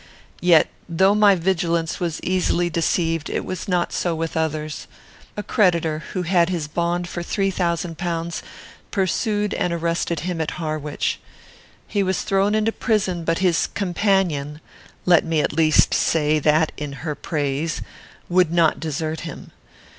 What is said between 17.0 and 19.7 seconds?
her praise would not desert him.